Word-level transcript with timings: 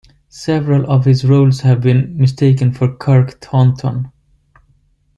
Several 0.29 0.89
of 0.91 1.05
his 1.05 1.23
roles 1.25 1.59
have 1.61 1.81
been 1.81 2.17
mistaken 2.17 2.71
for 2.73 2.91
Kirk 2.95 3.39
Thornton. 3.39 4.11